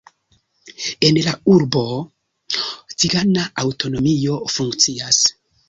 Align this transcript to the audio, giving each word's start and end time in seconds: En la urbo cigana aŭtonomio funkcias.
En 1.09 1.19
la 1.25 1.33
urbo 1.57 1.83
cigana 2.55 3.47
aŭtonomio 3.67 4.43
funkcias. 4.59 5.25